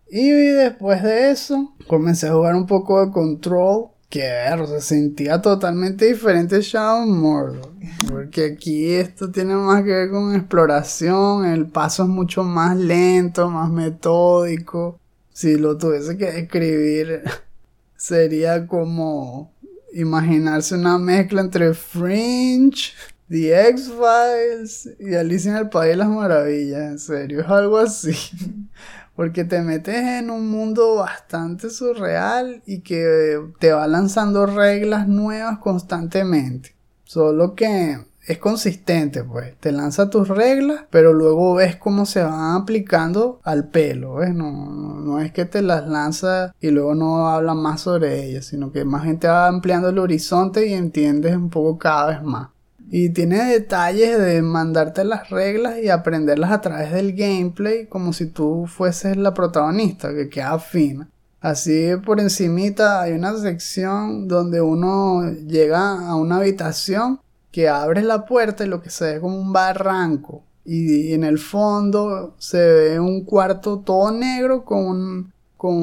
[0.10, 5.42] Y después de eso, comencé a jugar un poco de Control que ver, se sentía
[5.42, 7.74] totalmente diferente Shadow Mordor.
[8.10, 13.50] Porque aquí esto tiene más que ver con exploración, el paso es mucho más lento,
[13.50, 14.98] más metódico.
[15.34, 17.24] Si lo tuviese que describir,
[17.98, 19.52] sería como
[19.94, 22.94] imaginarse una mezcla entre Fringe,
[23.30, 28.16] The X-Files y Alicia en el País de las Maravillas, en serio, es algo así.
[29.16, 35.60] Porque te metes en un mundo bastante surreal y que te va lanzando reglas nuevas
[35.60, 36.74] constantemente.
[37.04, 38.00] Solo que
[38.30, 39.58] es consistente, pues.
[39.60, 44.24] Te lanza tus reglas, pero luego ves cómo se van aplicando al pelo.
[44.28, 48.72] No, no, es que te las lanza y luego no habla más sobre ellas, sino
[48.72, 52.50] que más gente va ampliando el horizonte y entiendes un poco cada vez más.
[52.92, 58.28] Y tiene detalles de mandarte las reglas y aprenderlas a través del gameplay como si
[58.28, 61.10] tú fueses la protagonista, que queda fina.
[61.42, 68.26] Así por encimita hay una sección donde uno llega a una habitación que abre la
[68.26, 70.44] puerta y lo que se ve como un barranco.
[70.66, 75.76] Y en el fondo se ve un cuarto todo negro con, con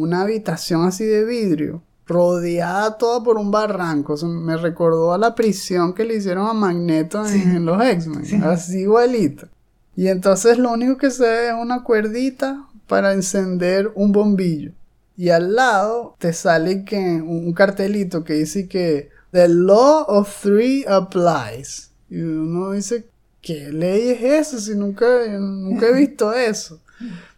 [0.00, 4.16] una habitación así de vidrio rodeada toda por un barranco.
[4.26, 8.42] me recordó a la prisión que le hicieron a Magneto en, los X-Men.
[8.44, 9.46] Así igualito.
[9.94, 14.72] Y entonces lo único que se ve es una cuerdita para encender un bombillo.
[15.16, 20.84] Y al lado te sale que un cartelito que dice que The Law of Three
[20.88, 21.90] applies.
[22.08, 23.08] Y uno dice,
[23.40, 24.58] ¿qué ley es eso?
[24.58, 25.06] Si nunca,
[25.38, 26.80] nunca he visto eso.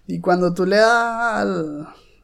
[0.06, 1.46] Y cuando tú le das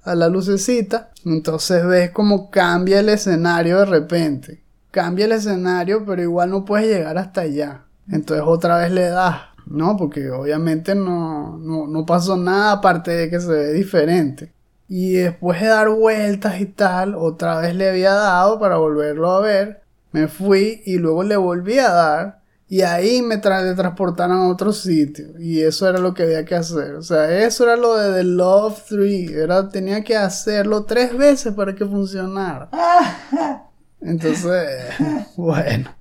[0.03, 4.63] a la lucecita, entonces ves como cambia el escenario de repente.
[4.91, 7.85] Cambia el escenario, pero igual no puedes llegar hasta allá.
[8.11, 9.97] Entonces otra vez le das, ¿no?
[9.99, 14.53] Porque obviamente no, no, no pasó nada aparte de que se ve diferente.
[14.89, 19.41] Y después de dar vueltas y tal, otra vez le había dado para volverlo a
[19.41, 19.83] ver.
[20.13, 22.39] Me fui y luego le volví a dar
[22.71, 25.39] y ahí me transportaron a otro sitio.
[25.39, 26.97] Y eso era lo que había que hacer.
[26.97, 29.31] O sea, eso era lo de The Love 3.
[29.31, 32.69] Era, tenía que hacerlo tres veces para que funcionara.
[34.03, 34.95] Entonces,
[35.37, 35.95] bueno.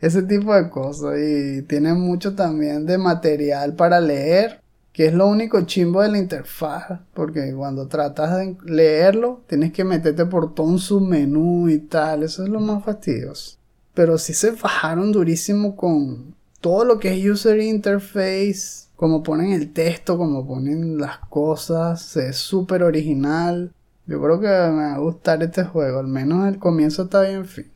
[0.00, 1.18] Ese tipo de cosas.
[1.18, 4.61] Y tiene mucho también de material para leer.
[4.92, 7.00] Que es lo único chimbo de la interfaz.
[7.14, 12.22] Porque cuando tratas de leerlo, tienes que meterte por todo un submenú y tal.
[12.22, 13.56] Eso es lo más fastidioso.
[13.94, 18.88] Pero sí se fajaron durísimo con todo lo que es user interface.
[18.96, 22.16] Como ponen el texto, como ponen las cosas.
[22.16, 23.72] Es súper original.
[24.06, 26.00] Yo creo que me va a gustar este juego.
[26.00, 27.70] Al menos el comienzo está bien fin.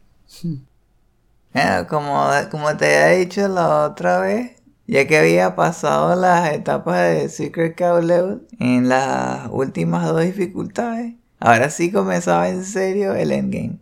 [1.52, 4.55] Bueno, como, como te había dicho la otra vez,
[4.86, 11.14] ya que había pasado las etapas de Secret Cow Level en las últimas dos dificultades,
[11.40, 13.78] ahora sí comenzaba en serio el endgame.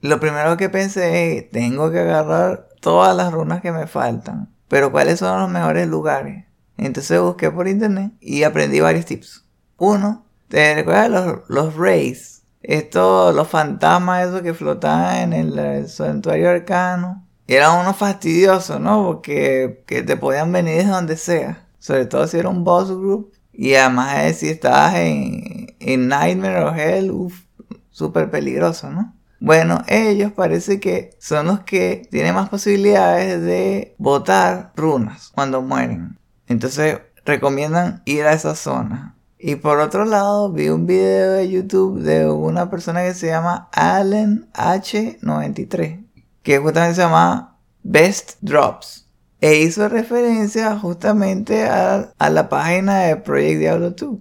[0.00, 4.90] Lo primero que pensé es, tengo que agarrar todas las runas que me faltan, pero
[4.90, 6.44] ¿cuáles son los mejores lugares?
[6.76, 9.44] Entonces busqué por internet y aprendí varios tips.
[9.78, 12.42] Uno, ¿te recuerdas los, los rays?
[12.62, 17.26] Estos, los fantasmas esos que flotaban en el, santuario arcano.
[17.54, 19.04] Eran unos fastidiosos, ¿no?
[19.04, 21.66] Porque que te podían venir de donde sea.
[21.78, 23.32] Sobre todo si era un boss group.
[23.52, 27.42] Y además si estabas en, en Nightmare o Hell, uff,
[27.90, 29.14] súper peligroso, ¿no?
[29.40, 36.16] Bueno, ellos parece que son los que tienen más posibilidades de botar runas cuando mueren.
[36.46, 39.16] Entonces recomiendan ir a esa zona.
[39.38, 43.68] Y por otro lado, vi un video de YouTube de una persona que se llama
[43.72, 46.01] Allen H93,
[46.42, 49.08] que justamente se llama Best Drops.
[49.40, 54.18] E hizo referencia justamente a, la página de Project Diablo 2.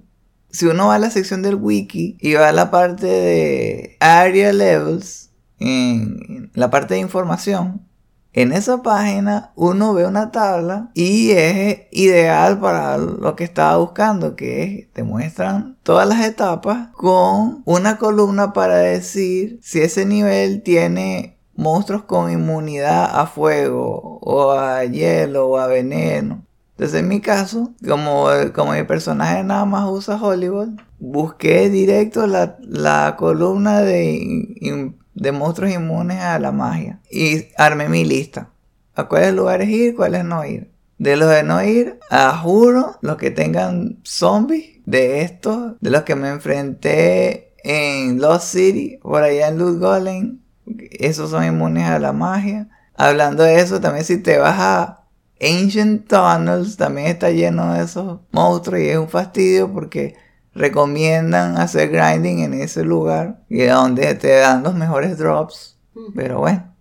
[0.49, 4.51] Si uno va a la sección del wiki y va a la parte de Area
[4.51, 5.29] Levels,
[5.59, 7.85] en la parte de información,
[8.33, 14.35] en esa página uno ve una tabla y es ideal para lo que estaba buscando,
[14.35, 20.63] que es, te muestran todas las etapas con una columna para decir si ese nivel
[20.63, 26.43] tiene monstruos con inmunidad a fuego o a hielo o a veneno.
[26.71, 30.69] Entonces en mi caso, como, como mi personaje nada más usa Hollywood,
[30.99, 36.99] busqué directo la, la columna de de monstruos inmunes a la magia.
[37.09, 38.49] Y armé mi lista.
[38.95, 40.71] A cuáles lugares ir, cuáles no ir.
[40.97, 46.03] De los de no ir, a juro, los que tengan zombies, de estos, de los
[46.03, 50.40] que me enfrenté en Lost City, por allá en Loot Golem,
[50.91, 52.69] esos son inmunes a la magia.
[52.95, 55.05] Hablando de eso, también si te vas a
[55.41, 60.15] Ancient Tunnels, también está lleno de esos monstruos y es un fastidio porque
[60.53, 65.77] recomiendan hacer grinding en ese lugar y donde te dan los mejores drops.
[66.15, 66.71] Pero bueno,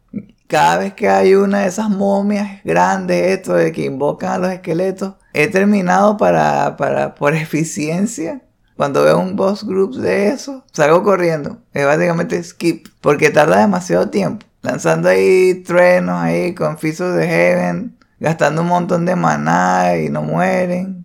[0.47, 4.51] cada vez que hay una de esas momias grandes, esto de que invocan a los
[4.51, 8.43] esqueletos, he terminado para, para por eficiencia.
[8.81, 11.59] Cuando veo un boss group de eso, salgo corriendo.
[11.75, 12.89] Es básicamente skip.
[13.03, 14.47] Porque tarda demasiado tiempo.
[14.63, 17.99] Lanzando ahí truenos ahí con Fisos de Heaven.
[18.21, 21.05] Gastando un montón de maná y no mueren.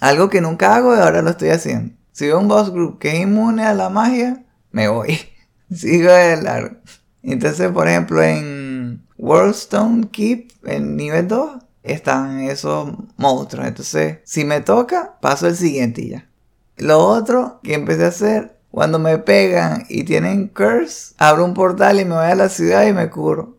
[0.00, 1.94] Algo que nunca hago y ahora lo estoy haciendo.
[2.10, 5.16] Si veo un boss group que es inmune a la magia, me voy.
[5.72, 6.78] Sigo de largo.
[7.22, 13.68] Entonces, por ejemplo, en Worldstone Keep, en nivel 2, están esos monstruos.
[13.68, 16.28] Entonces, si me toca, paso el siguiente y ya.
[16.76, 22.00] Lo otro que empecé a hacer, cuando me pegan y tienen curse, abro un portal
[22.00, 23.58] y me voy a la ciudad y me curo.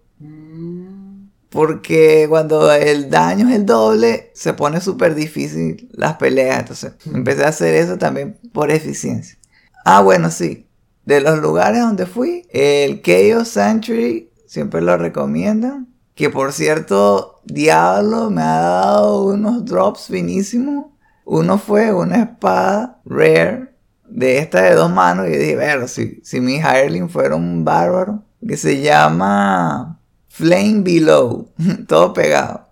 [1.49, 6.59] Porque cuando el daño es el doble, se pone súper difícil las peleas.
[6.59, 9.37] Entonces, empecé a hacer eso también por eficiencia.
[9.85, 10.67] Ah, bueno, sí.
[11.05, 15.94] De los lugares donde fui, el Chaos Sanctuary siempre lo recomiendan.
[16.15, 20.85] Que por cierto, Diablo me ha dado unos drops finísimos.
[21.25, 23.75] Uno fue una espada rare
[24.07, 25.27] de esta de dos manos.
[25.27, 29.99] Y dije, ver, si, si mi Hireling fuera un bárbaro, que se llama
[30.29, 31.49] Flame Below,
[31.87, 32.69] todo pegado.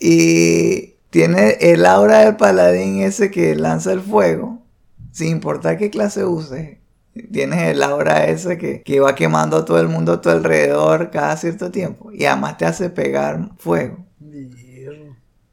[0.00, 4.62] Y tiene el aura del paladín ese que lanza el fuego,
[5.12, 6.80] sin importar qué clase use.
[7.32, 11.10] Tienes el aura ese que, que va quemando a todo el mundo a tu alrededor
[11.10, 12.10] cada cierto tiempo.
[12.12, 14.04] Y además te hace pegar fuego.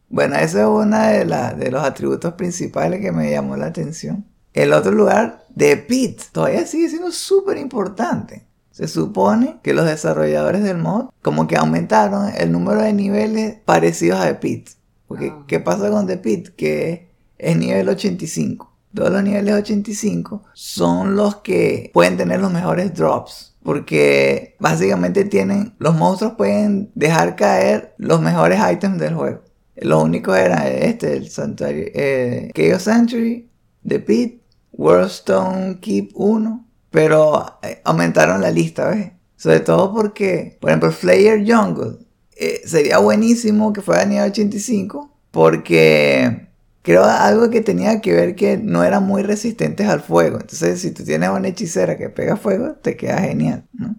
[0.10, 1.26] Bueno, ese es uno de,
[1.58, 4.26] de los atributos principales que me llamó la atención.
[4.54, 8.46] El otro lugar, de Pit, todavía sigue siendo súper importante.
[8.72, 14.20] Se supone que los desarrolladores del mod como que aumentaron el número de niveles parecidos
[14.20, 14.70] a The Pit.
[15.08, 15.44] Porque, ah.
[15.48, 16.50] ¿qué pasa con The Pit?
[16.56, 18.73] Que es nivel 85.
[18.94, 23.56] Todos los niveles 85 son los que pueden tener los mejores drops.
[23.64, 29.42] Porque básicamente tienen, los monstruos pueden dejar caer los mejores items del juego.
[29.78, 33.50] Lo único era este, el Santuario, eh, Sanctuary,
[33.88, 34.42] The Pit,
[34.74, 39.14] Worldstone Keep 1 pero eh, aumentaron la lista, ¿ves?
[39.36, 41.98] Sobre todo porque, por ejemplo, Flayer Jungle
[42.38, 46.50] eh, sería buenísimo que fuera a nivel 85 porque
[46.84, 50.38] creo algo que tenía que ver que no eran muy resistentes al fuego.
[50.40, 53.96] Entonces, si tú tienes una hechicera que pega fuego, te queda genial, ¿no?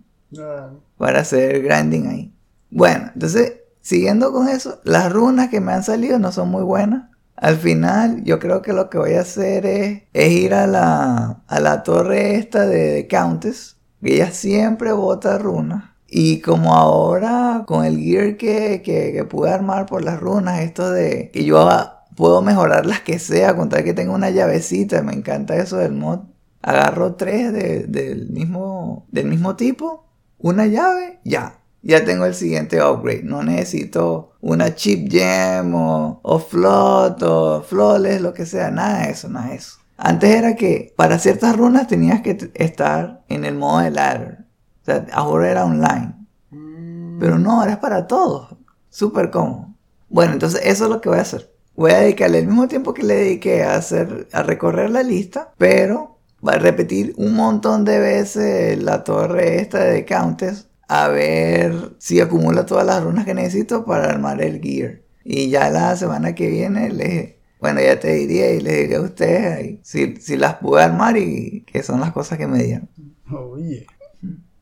[0.97, 2.35] Para hacer grinding ahí.
[2.71, 7.11] Bueno, entonces, siguiendo con eso, las runas que me han salido no son muy buenas.
[7.37, 11.61] Al final, yo creo que lo que voy a hacer es, ir a la, a
[11.61, 15.85] la torre esta de, de Countess, que ella siempre bota runas.
[16.07, 20.91] Y como ahora, con el gear que, que, que pude armar por las runas, esto
[20.91, 21.69] de que yo
[22.15, 25.03] puedo mejorar las que sea, con tal que tenga una llavecita.
[25.03, 26.21] Me encanta eso del mod.
[26.63, 30.07] Agarro tres del, mismo, del mismo tipo,
[30.39, 31.61] una llave, ya.
[31.83, 33.25] Ya tengo el siguiente upgrade.
[33.25, 38.71] No necesito una chip gem o, o float o flawless, lo que sea.
[38.71, 39.79] Nada de eso, nada de eso.
[39.99, 44.47] Antes era que para ciertas runas tenías que estar en el modo de ladder.
[44.81, 46.15] O sea, ahora era online.
[46.51, 47.19] Mm.
[47.19, 48.57] Pero no, ahora es para todos.
[48.89, 49.75] Súper cómodo.
[50.09, 52.95] Bueno, entonces eso es lo que voy a hacer voy a dedicarle el mismo tiempo
[52.95, 57.85] que le dediqué a hacer, a recorrer la lista, pero va a repetir un montón
[57.85, 63.35] de veces la torre esta de Countess a ver si acumula todas las runas que
[63.35, 65.01] necesito para armar el gear.
[65.25, 69.03] Y ya la semana que viene les, bueno, ya te diría y les diría a
[69.03, 72.89] ustedes si, si las pude armar y qué son las cosas que me dieron.
[73.31, 73.87] Oye.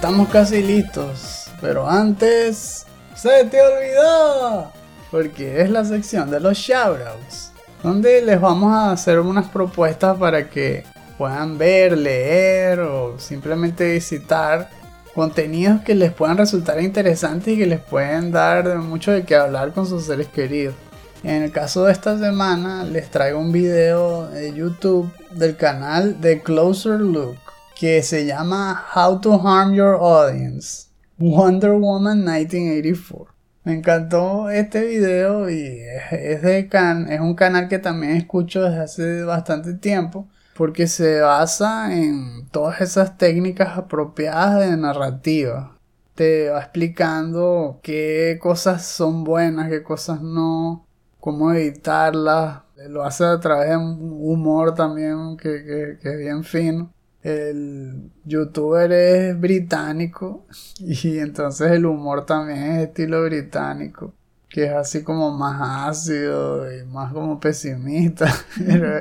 [0.05, 2.85] Estamos casi listos, pero antes
[3.15, 4.71] se te olvidó,
[5.11, 7.53] porque es la sección de los shoutouts,
[7.83, 10.85] donde les vamos a hacer unas propuestas para que
[11.17, 14.69] puedan ver, leer o simplemente visitar
[15.15, 19.73] contenidos que les puedan resultar interesantes y que les pueden dar mucho de qué hablar
[19.73, 20.75] con sus seres queridos.
[21.23, 26.43] En el caso de esta semana les traigo un video de YouTube del canal de
[26.43, 27.44] Closer Look
[27.75, 33.35] que se llama How to Harm Your Audience, Wonder Woman 1984.
[33.65, 38.81] Me encantó este video y es, de can, es un canal que también escucho desde
[38.81, 45.77] hace bastante tiempo porque se basa en todas esas técnicas apropiadas de narrativa.
[46.15, 50.87] Te va explicando qué cosas son buenas, qué cosas no,
[51.19, 52.63] cómo evitarlas.
[52.89, 56.94] Lo hace a través de un humor también que es bien fino
[57.25, 60.47] el youtuber es británico
[60.79, 64.15] y entonces el humor también es estilo británico,
[64.49, 69.01] que es así como más ácido y más como pesimista, pero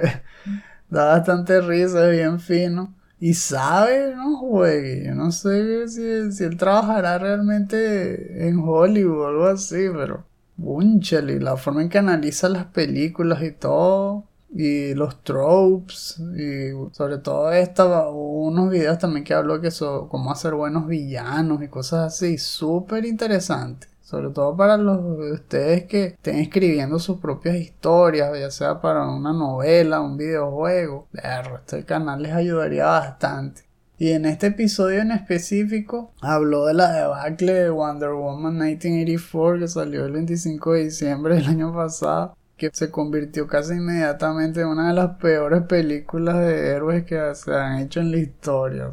[0.89, 2.95] da bastante risa, es bien fino.
[3.19, 5.05] Y sabe, no juegue.
[5.05, 10.26] Yo no sé si, si él trabajará realmente en Hollywood o algo así, pero.
[10.57, 14.26] Bunchale, la forma en que analiza las películas y todo
[14.56, 20.32] y los tropes y sobre todo esta unos videos también que habló que son cómo
[20.32, 23.88] hacer buenos villanos y cosas así súper interesante.
[24.01, 29.08] Sobre todo para los de ustedes que estén escribiendo sus propias historias ya sea para
[29.08, 33.64] una novela un videojuego este canal les ayudaría bastante.
[33.97, 39.68] Y en este episodio en específico habló de la debacle de Wonder Woman 1984 que
[39.68, 42.36] salió el 25 de diciembre del año pasado
[42.70, 47.53] que se convirtió casi inmediatamente en una de las peores películas de héroes que se
[47.53, 48.89] han hecho en la historia.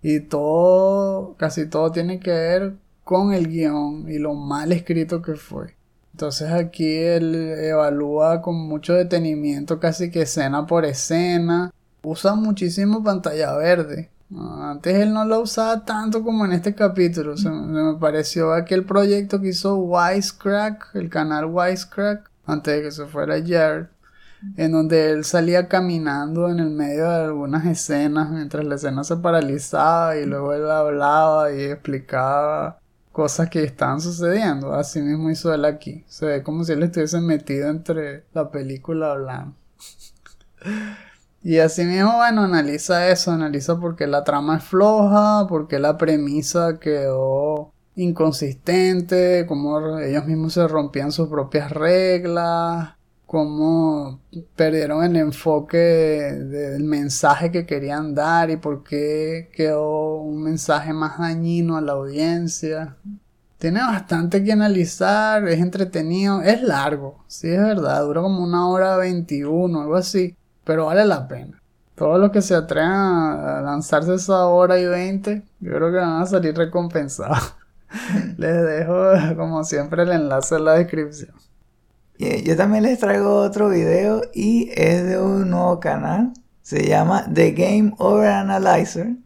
[0.00, 5.34] y todo, casi todo tiene que ver con el guion y lo mal escrito que
[5.34, 5.74] fue.
[6.12, 11.72] Entonces aquí él evalúa con mucho detenimiento casi que escena por escena.
[12.02, 14.10] Usa muchísimo pantalla verde.
[14.30, 17.34] Antes él no lo usaba tanto como en este capítulo.
[17.36, 23.36] Me pareció aquel proyecto que hizo Wisecrack, el canal Wisecrack, antes de que se fuera
[23.46, 23.86] Jared,
[24.56, 29.16] en donde él salía caminando en el medio de algunas escenas mientras la escena se
[29.16, 32.80] paralizaba y luego él hablaba y explicaba
[33.12, 34.72] cosas que estaban sucediendo.
[34.72, 36.04] Así mismo hizo él aquí.
[36.08, 39.54] Se ve como si él estuviese metido entre la película hablando.
[41.42, 45.78] y así mismo, bueno, analiza eso, analiza por qué la trama es floja, por qué
[45.78, 52.90] la premisa quedó inconsistente, cómo ellos mismos se rompían sus propias reglas,
[53.26, 54.20] cómo
[54.56, 61.18] perdieron el enfoque del mensaje que querían dar y por qué quedó un mensaje más
[61.18, 62.96] dañino a la audiencia.
[63.58, 68.96] Tiene bastante que analizar, es entretenido, es largo, sí es verdad, dura como una hora
[68.96, 71.60] 21, algo así, pero vale la pena.
[71.96, 76.22] Todos los que se atrevan a lanzarse esa hora y 20, yo creo que van
[76.22, 77.56] a salir recompensados.
[78.36, 81.34] les dejo, como siempre, el enlace en la descripción.
[82.18, 86.32] Yo también les traigo otro video y es de un nuevo canal.
[86.62, 89.16] Se llama The Game Over Analyzer.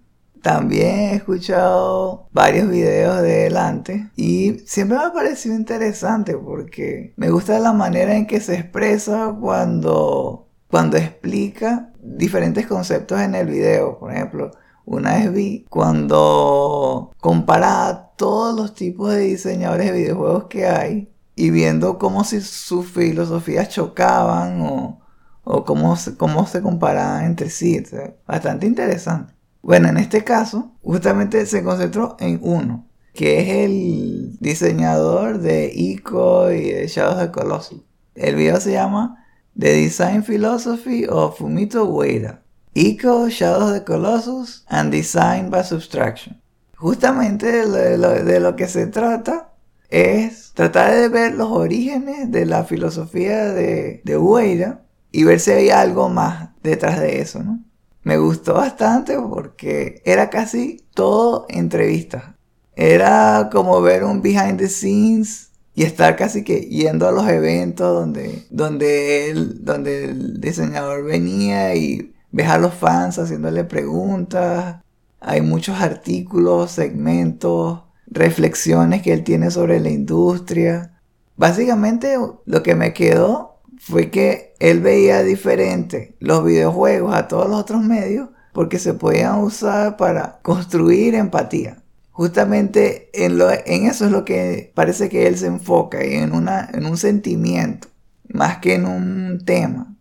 [0.42, 7.14] También he escuchado varios videos de él antes y siempre me ha parecido interesante porque
[7.16, 13.46] me gusta la manera en que se expresa cuando, cuando explica diferentes conceptos en el
[13.46, 13.98] video.
[13.98, 14.50] Por ejemplo,
[14.84, 21.50] una vez vi cuando comparaba todos los tipos de diseñadores de videojuegos que hay y
[21.50, 25.00] viendo cómo si sus filosofías chocaban o,
[25.44, 27.82] o cómo, se, cómo se comparaban entre sí.
[28.26, 29.32] bastante interesante.
[29.62, 36.50] Bueno, en este caso, justamente se concentró en uno, que es el diseñador de Ico
[36.50, 37.80] y de Shadows of Colossus.
[38.14, 39.24] El video se llama
[39.58, 42.41] The Design Philosophy of Fumito Ueda.
[42.74, 46.40] Ico, Shadows of Colossus and Design by Subtraction.
[46.76, 49.52] Justamente de lo, de lo, que se trata
[49.88, 55.50] es tratar de ver los orígenes de la filosofía de, de Ueda y ver si
[55.52, 57.60] hay algo más detrás de eso, ¿no?
[58.04, 62.36] me gustó bastante porque era casi todo entrevista.
[62.74, 67.94] Era como ver un behind the scenes y estar casi que yendo a los eventos
[67.94, 74.82] donde, donde, él, donde el diseñador venía y ves a los fans haciéndole preguntas.
[75.20, 81.00] Hay muchos artículos, segmentos, reflexiones que él tiene sobre la industria.
[81.36, 87.60] Básicamente lo que me quedó fue que él veía diferente los videojuegos a todos los
[87.60, 91.82] otros medios porque se podían usar para construir empatía.
[92.10, 96.68] Justamente en, lo, en eso es lo que parece que él se enfoca, en, una,
[96.72, 97.88] en un sentimiento,
[98.28, 99.91] más que en un tema.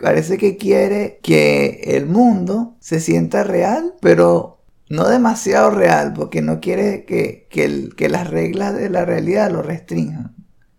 [0.00, 6.60] Parece que quiere que el mundo se sienta real, pero no demasiado real, porque no
[6.60, 10.34] quiere que, que, que las reglas de la realidad lo restrinjan.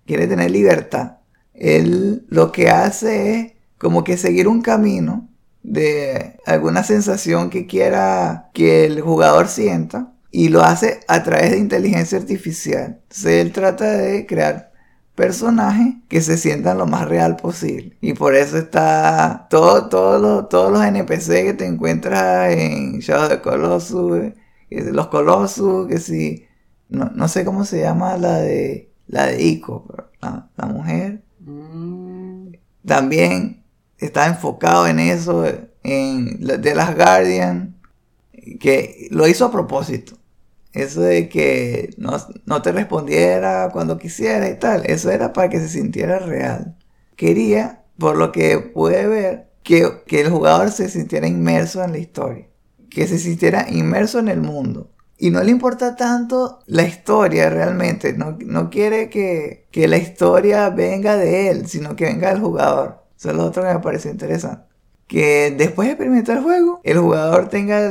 [0.05, 1.20] Quiere tener libertad
[1.59, 5.30] él lo que hace es como que seguir un camino
[5.61, 11.57] de alguna sensación que quiera que el jugador sienta y lo hace a través de
[11.57, 13.01] inteligencia artificial.
[13.03, 14.68] Entonces él trata de crear
[15.20, 17.97] personajes que se sientan lo más real posible.
[17.99, 23.41] Y por eso está todo, todos los NPC que te encuentras en Shadow of the
[23.41, 24.34] Colossus,
[24.70, 26.45] los Colossus, que si,
[26.88, 29.86] no, sé cómo se llama la de, la de Ico,
[30.22, 31.22] la mujer
[32.86, 33.61] también
[33.97, 35.45] está enfocado en eso,
[35.84, 37.76] en de las Guardian,
[38.61, 40.18] que lo hizo a propósito.
[40.74, 45.70] Eso de que no, te respondiera cuando quisiera y tal, eso era para que se
[45.70, 46.78] sintiera real.
[47.15, 51.97] Quería, por lo que pude ver, que, que el jugador se sintiera inmerso en la
[51.97, 52.47] historia,
[52.89, 58.13] que se sintiera inmerso en el mundo y no le importa tanto la historia realmente.
[58.13, 63.03] No, quiere que, la historia venga de él, sino que venga del jugador.
[63.17, 64.68] Eso es lo otro que me parece interesante.
[65.10, 67.89] Que después de experimentar el juego, el jugador tenga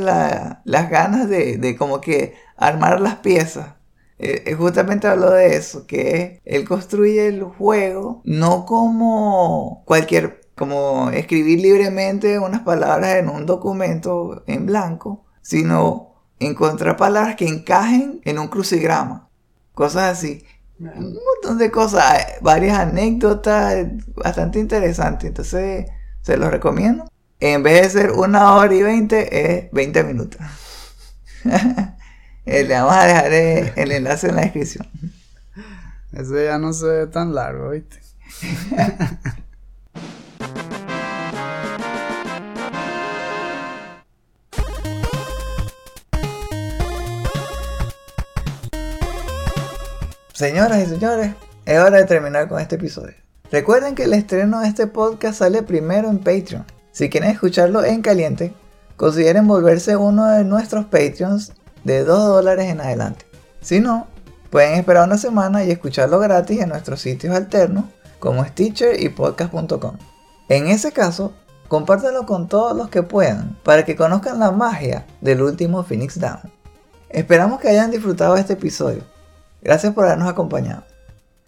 [0.63, 3.75] las ganas de, como que armar las piezas.
[4.19, 11.09] Eh, eh, justamente hablo de eso, que él construye el juego no como cualquier, como
[11.11, 18.39] escribir libremente unas palabras en un documento en blanco, sino encontrar palabras que encajen en
[18.39, 19.29] un crucigrama.
[19.73, 20.45] Cosas así.
[20.79, 22.03] Un montón de cosas,
[22.41, 25.27] varias anécdotas, bastante interesantes.
[25.27, 25.85] Entonces,
[26.29, 27.09] se los recomiendo.
[27.39, 30.39] En vez de ser una hora y veinte, es 20 minutos.
[32.45, 34.87] Eh, le vamos a dejar eh, el enlace en la descripción.
[36.11, 37.99] Ese ya no se ve tan largo, ¿viste?
[50.33, 53.28] Señoras y señores, es hora de terminar con este episodio.
[53.51, 56.65] Recuerden que el estreno de este podcast sale primero en Patreon.
[56.91, 58.53] Si quieren escucharlo en caliente,
[58.95, 63.25] consideren volverse uno de nuestros Patreons de 2 dólares en adelante.
[63.61, 64.07] Si no,
[64.49, 67.85] pueden esperar una semana y escucharlo gratis en nuestros sitios alternos
[68.19, 69.97] como Stitcher y podcast.com.
[70.49, 71.33] En ese caso,
[71.67, 76.51] compártanlo con todos los que puedan para que conozcan la magia del último Phoenix Down.
[77.09, 79.03] Esperamos que hayan disfrutado este episodio
[79.61, 80.83] Gracias por habernos acompañado.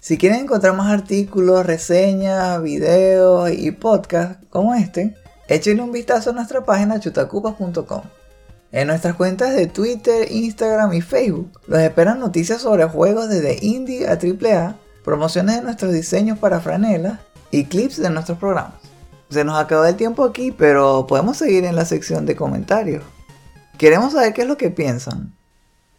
[0.02, 5.16] Si quieren encontrar más artículos, reseñas, videos y podcasts como este,
[5.48, 8.02] échenle un vistazo a nuestra página chutacupas.com.
[8.72, 14.08] En nuestras cuentas de Twitter, Instagram y Facebook los esperan noticias sobre juegos desde indie
[14.08, 17.20] a AAA, promociones de nuestros diseños para franelas
[17.52, 18.82] y clips de nuestros programas.
[19.30, 23.04] Se nos acabó el tiempo aquí, pero podemos seguir en la sección de comentarios.
[23.78, 25.36] Queremos saber qué es lo que piensan.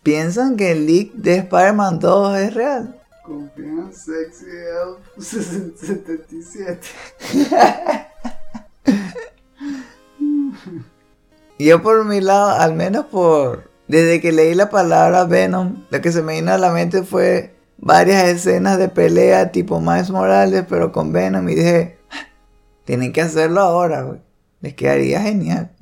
[0.02, 3.01] ¿Piensan que el leak de Spider-Man 2 es real?
[3.24, 6.80] Confían Sexy Elf 77.
[11.58, 16.10] Yo por mi lado, al menos por, desde que leí la palabra Venom, lo que
[16.10, 20.90] se me vino a la mente fue varias escenas de pelea tipo Miles Morales, pero
[20.90, 21.48] con Venom.
[21.48, 21.98] Y dije,
[22.84, 24.20] tienen que hacerlo ahora, güey.
[24.60, 25.72] Les quedaría genial.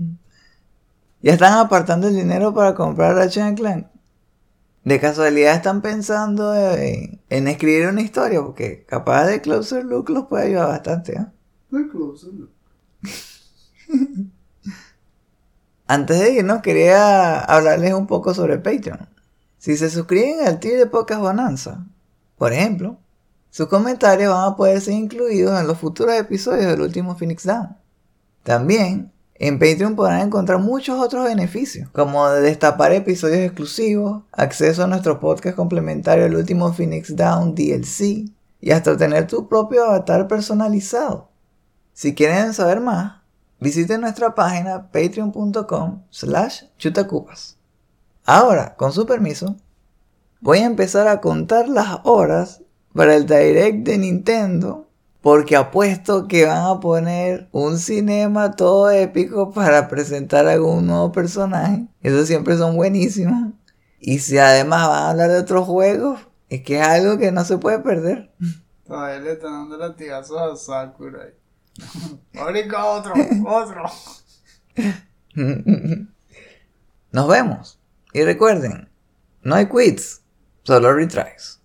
[1.22, 3.86] Ya están apartando el dinero para comprar Ratchet Clank.
[4.84, 10.26] De casualidad están pensando en, en, escribir una historia, porque capaz de Closer Look los
[10.26, 11.16] puede ayudar bastante.
[11.16, 11.26] ¿eh?
[11.90, 12.50] Closer Look.
[15.86, 19.08] Antes de irnos, quería hablarles un poco sobre Patreon.
[19.58, 21.84] Si se suscriben al tier de Podcast Bonanza,
[22.38, 22.96] por ejemplo,
[23.50, 27.76] sus comentarios van a poder ser incluidos en los futuros episodios del último Phoenix Down.
[28.44, 29.12] También,
[29.42, 35.56] en Patreon podrán encontrar muchos otros beneficios, como destapar episodios exclusivos, acceso a nuestro podcast
[35.56, 38.30] complementario El último Phoenix Down DLC
[38.60, 41.30] y hasta obtener tu propio avatar personalizado.
[41.94, 43.22] Si quieren saber más,
[43.58, 47.56] visiten nuestra página patreon.com slash chutacupas.
[48.26, 49.56] Ahora, con su permiso,
[50.42, 52.60] voy a empezar a contar las horas
[52.94, 54.89] para el direct de Nintendo
[55.22, 61.86] porque apuesto que van a poner un cinema todo épico para presentar algún nuevo personaje.
[62.02, 63.52] Esos siempre son buenísimos.
[63.98, 67.44] Y si además van a hablar de otros juegos, es que es algo que no
[67.44, 68.32] se puede perder.
[68.86, 71.34] Todavía le están dando latigazos a Sakurai.
[72.34, 73.14] Ahorita otro,
[73.46, 73.84] otro.
[77.12, 77.78] Nos vemos.
[78.12, 78.88] Y recuerden,
[79.42, 80.22] no hay quits,
[80.62, 81.59] solo retries.